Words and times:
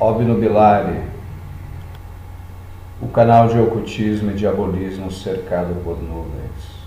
obnubilare 0.00 1.02
o 3.02 3.08
canal 3.08 3.48
de 3.48 3.58
ocultismo 3.58 4.30
e 4.30 4.34
diabolismo 4.34 5.10
cercado 5.10 5.74
por 5.84 6.02
nuvens. 6.02 6.80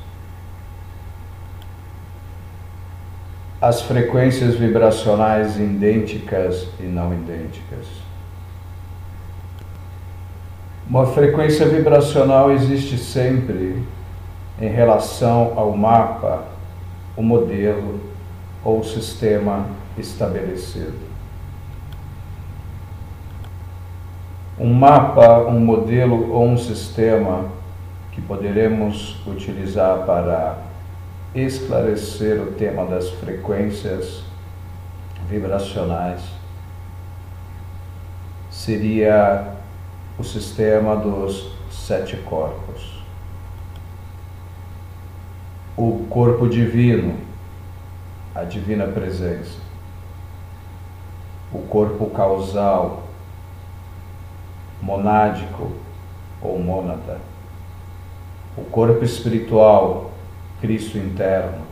As 3.62 3.82
frequências 3.82 4.56
vibracionais 4.56 5.58
idênticas 5.58 6.68
e 6.80 6.84
não 6.84 7.14
idênticas. 7.14 7.88
Uma 10.90 11.06
frequência 11.06 11.68
vibracional 11.68 12.52
existe 12.52 12.98
sempre 12.98 13.82
em 14.60 14.68
relação 14.68 15.54
ao 15.56 15.72
mapa, 15.78 16.44
o 17.16 17.24
modelo 17.24 18.00
ou 18.64 18.80
o 18.80 18.84
sistema 18.84 19.68
estabelecido. 19.98 21.14
Um 24.60 24.74
mapa, 24.74 25.40
um 25.48 25.60
modelo 25.60 26.32
ou 26.32 26.46
um 26.46 26.58
sistema 26.58 27.46
que 28.12 28.22
poderemos 28.22 29.18
utilizar 29.26 30.06
para 30.06 30.58
esclarecer 31.34 32.42
o 32.42 32.52
tema 32.54 32.86
das 32.86 33.10
frequências 33.10 34.24
vibracionais 35.28 36.22
seria 38.54 39.56
o 40.18 40.24
sistema 40.24 40.96
dos 40.96 41.52
sete 41.72 42.16
corpos. 42.18 43.02
O 45.76 46.06
corpo 46.08 46.48
divino, 46.48 47.18
a 48.36 48.44
divina 48.44 48.86
presença. 48.86 49.58
O 51.52 51.60
corpo 51.60 52.06
causal, 52.12 53.04
monádico 54.84 55.72
ou 56.42 56.60
mônada. 56.60 57.18
O 58.58 58.64
corpo 58.64 59.04
espiritual, 59.04 60.12
Cristo 60.60 60.98
interno. 60.98 61.64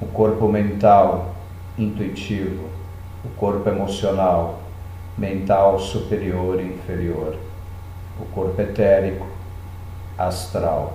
O 0.00 0.06
corpo 0.06 0.46
mental, 0.46 1.34
intuitivo. 1.78 2.68
O 3.24 3.28
corpo 3.30 3.68
emocional, 3.68 4.60
mental 5.16 5.78
superior 5.80 6.60
e 6.60 6.66
inferior. 6.74 7.36
O 8.20 8.26
corpo 8.26 8.60
etérico, 8.60 9.26
astral. 10.18 10.92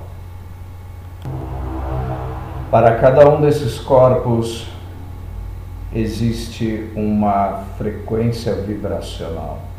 Para 2.70 3.00
cada 3.00 3.28
um 3.28 3.42
desses 3.42 3.80
corpos 3.80 4.68
existe 5.94 6.90
uma 6.96 7.66
frequência 7.78 8.54
vibracional 8.54 9.71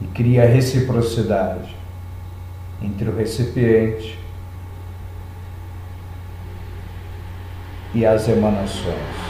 e 0.00 0.06
cria 0.06 0.46
reciprocidade 0.46 1.76
entre 2.82 3.08
o 3.08 3.16
recipiente 3.16 4.18
e 7.94 8.06
as 8.06 8.28
emanações. 8.28 9.20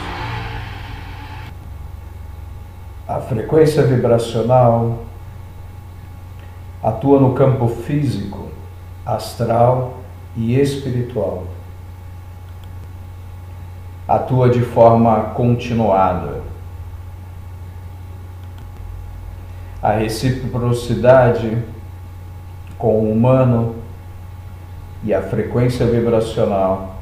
A 3.07 3.19
frequência 3.19 3.83
vibracional 3.83 5.03
atua 6.81 7.19
no 7.19 7.33
campo 7.33 7.67
físico, 7.67 8.49
astral 9.05 9.99
e 10.35 10.57
espiritual. 10.57 11.45
Atua 14.07 14.49
de 14.49 14.61
forma 14.61 15.31
continuada 15.35 16.50
a 19.81 19.93
reciprocidade 19.93 21.57
com 22.77 22.99
o 22.99 23.11
humano 23.11 23.75
e 25.03 25.13
a 25.13 25.21
frequência 25.21 25.85
vibracional 25.85 26.95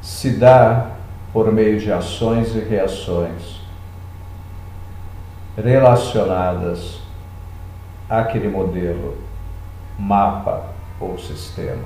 se 0.00 0.30
dá 0.30 0.92
por 1.32 1.52
meio 1.52 1.78
de 1.78 1.92
ações 1.92 2.54
e 2.54 2.60
reações 2.60 3.60
relacionadas 5.56 7.00
àquele 8.08 8.48
modelo, 8.48 9.18
mapa 9.98 10.64
ou 10.98 11.18
sistema. 11.18 11.84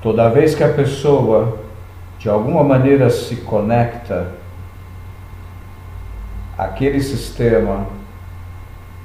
Toda 0.00 0.28
vez 0.28 0.54
que 0.54 0.62
a 0.62 0.72
pessoa 0.72 1.58
de 2.18 2.28
alguma 2.28 2.62
maneira 2.62 3.10
se 3.10 3.36
conecta 3.36 4.32
àquele 6.56 7.00
sistema, 7.00 7.86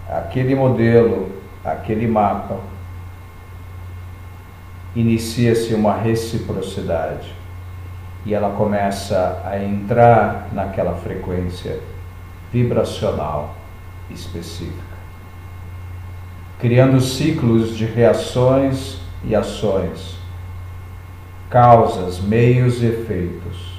aquele 0.09 0.56
modelo, 0.56 1.31
aquele 1.64 2.08
mapa, 2.08 2.59
inicia-se 4.96 5.74
uma 5.74 5.96
reciprocidade 5.96 7.31
e 8.25 8.34
ela 8.34 8.52
começa 8.52 9.42
a 9.46 9.64
entrar 9.64 10.50
naquela 10.52 10.96
frequência 10.96 11.80
vibracional 12.52 13.56
específica, 14.09 14.97
criando 16.59 17.00
ciclos 17.00 17.78
de 17.78 17.86
reações 17.86 18.97
e 19.24 19.36
ações, 19.36 20.18
causas, 21.50 22.20
meios 22.20 22.81
e 22.81 22.88
efeitos. 22.88 23.78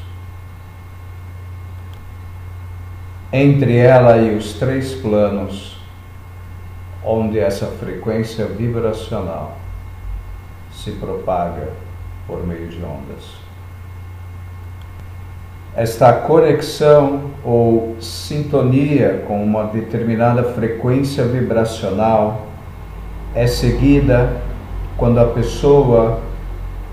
Entre 3.33 3.77
ela 3.77 4.17
e 4.19 4.37
os 4.37 4.55
três 4.55 4.95
planos, 4.95 5.80
onde 7.05 7.39
essa 7.39 7.67
frequência 7.67 8.45
vibracional 8.47 9.57
se 10.73 10.93
propaga 10.93 11.69
por 12.27 12.47
meio 12.47 12.69
de 12.69 12.83
ondas. 12.83 13.41
Esta 15.75 16.13
conexão 16.13 17.31
ou 17.45 17.97
sintonia 18.01 19.25
com 19.27 19.43
uma 19.43 19.65
determinada 19.65 20.43
frequência 20.43 21.25
vibracional 21.25 22.49
é 23.35 23.47
seguida 23.47 24.43
quando 24.97 25.19
a 25.19 25.27
pessoa 25.27 26.21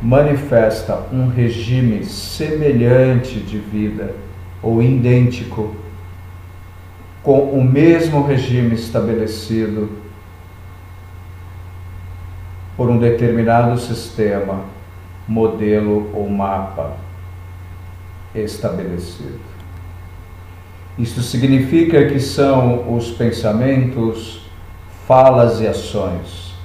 manifesta 0.01 1.01
um 1.11 1.27
regime 1.27 2.05
semelhante 2.05 3.39
de 3.39 3.57
vida 3.57 4.13
ou 4.61 4.81
idêntico 4.81 5.75
com 7.23 7.39
o 7.51 7.63
mesmo 7.63 8.25
regime 8.25 8.75
estabelecido 8.75 9.89
por 12.75 12.89
um 12.89 12.99
determinado 12.99 13.77
sistema, 13.79 14.61
modelo 15.27 16.09
ou 16.13 16.29
mapa 16.29 16.95
estabelecido. 18.35 19.39
Isto 20.97 21.21
significa 21.21 22.07
que 22.07 22.19
são 22.19 22.95
os 22.95 23.11
pensamentos, 23.11 24.47
falas 25.07 25.59
e 25.59 25.67
ações 25.67 26.55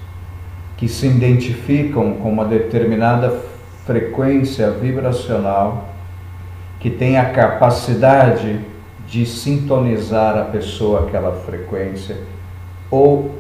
que 0.77 0.89
se 0.89 1.07
identificam 1.07 2.15
com 2.15 2.33
uma 2.33 2.45
determinada 2.45 3.43
frequência 3.87 4.71
vibracional 4.71 5.89
que 6.81 6.91
tem 6.91 7.17
a 7.17 7.31
capacidade 7.31 8.59
de 9.13 9.27
sintonizar 9.27 10.39
a 10.39 10.45
pessoa 10.45 11.01
aquela 11.07 11.33
frequência 11.33 12.17
ou 12.91 13.35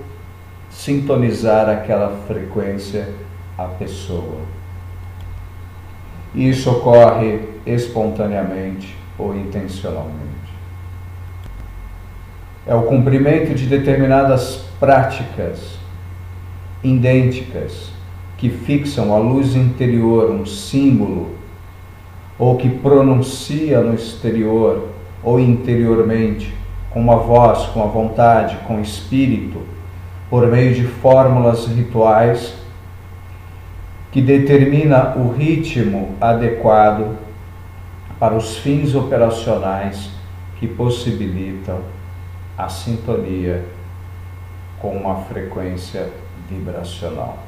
sintonizar 0.68 1.66
aquela 1.66 2.10
frequência 2.26 3.08
a 3.56 3.64
pessoa. 3.64 4.42
Isso 6.34 6.70
ocorre 6.70 7.40
espontaneamente 7.64 8.94
ou 9.18 9.34
intencionalmente. 9.34 10.12
É 12.66 12.74
o 12.74 12.82
cumprimento 12.82 13.54
de 13.54 13.64
determinadas 13.64 14.66
práticas 14.78 15.78
idênticas 16.84 17.90
que 18.36 18.50
fixam 18.50 19.14
a 19.14 19.18
luz 19.18 19.56
interior, 19.56 20.32
um 20.32 20.44
símbolo, 20.44 21.30
ou 22.38 22.58
que 22.58 22.68
pronuncia 22.68 23.80
no 23.80 23.94
exterior 23.94 24.91
ou 25.22 25.38
interiormente, 25.38 26.54
com 26.90 27.00
uma 27.00 27.16
voz, 27.16 27.66
com 27.66 27.82
a 27.82 27.86
vontade, 27.86 28.56
com 28.66 28.76
o 28.76 28.80
espírito, 28.82 29.62
por 30.28 30.46
meio 30.46 30.74
de 30.74 30.84
fórmulas 30.84 31.66
rituais 31.66 32.54
que 34.10 34.20
determina 34.20 35.14
o 35.16 35.32
ritmo 35.32 36.14
adequado 36.20 37.16
para 38.18 38.34
os 38.34 38.58
fins 38.58 38.94
operacionais 38.94 40.10
que 40.58 40.66
possibilitam 40.66 41.80
a 42.56 42.68
sintonia 42.68 43.64
com 44.78 44.96
uma 44.96 45.16
frequência 45.24 46.10
vibracional. 46.48 47.38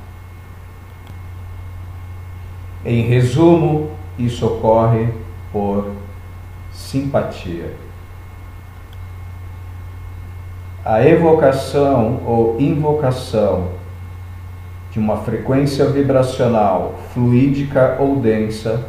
Em 2.84 3.02
resumo, 3.02 3.90
isso 4.18 4.46
ocorre 4.46 5.08
por 5.52 5.92
simpatia. 6.74 7.72
A 10.84 11.02
evocação 11.06 12.20
ou 12.26 12.60
invocação 12.60 13.70
de 14.90 14.98
uma 14.98 15.18
frequência 15.18 15.86
vibracional 15.86 17.00
fluídica 17.14 17.96
ou 17.98 18.16
densa, 18.16 18.84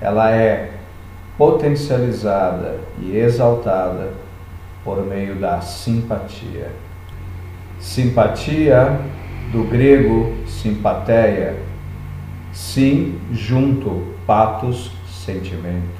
ela 0.00 0.30
é 0.30 0.72
potencializada 1.38 2.80
e 3.00 3.16
exaltada 3.16 4.12
por 4.84 5.04
meio 5.06 5.36
da 5.36 5.60
simpatia. 5.60 6.70
Simpatia, 7.80 9.00
do 9.50 9.64
grego 9.64 10.36
simpatia, 10.46 11.56
sim, 12.52 13.18
junto, 13.32 14.14
patos, 14.26 14.92
sentimento. 15.08 15.97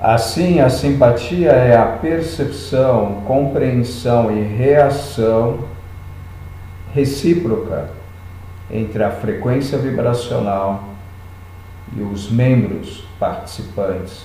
Assim, 0.00 0.60
a 0.60 0.70
simpatia 0.70 1.50
é 1.50 1.76
a 1.76 1.84
percepção, 1.84 3.22
compreensão 3.26 4.30
e 4.30 4.40
reação 4.42 5.64
recíproca 6.94 7.90
entre 8.70 9.02
a 9.02 9.10
frequência 9.10 9.76
vibracional 9.76 10.84
e 11.96 12.00
os 12.00 12.30
membros 12.30 13.04
participantes, 13.18 14.24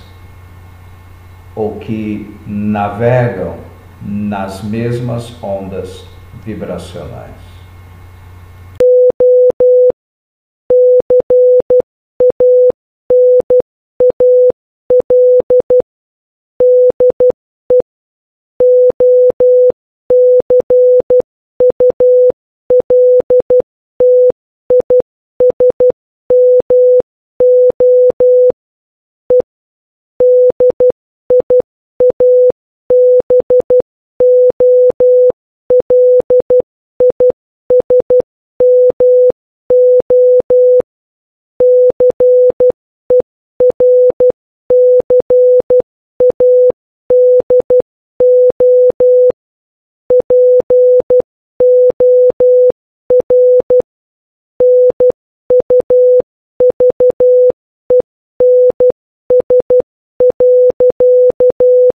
ou 1.56 1.80
que 1.80 2.38
navegam 2.46 3.56
nas 4.00 4.64
mesmas 4.64 5.42
ondas 5.42 6.06
vibracionais. 6.44 7.53